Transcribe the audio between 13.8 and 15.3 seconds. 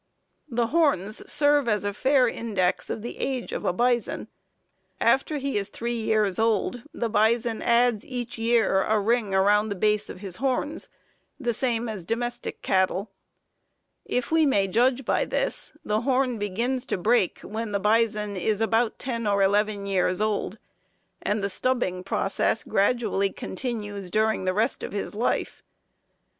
If we may judge by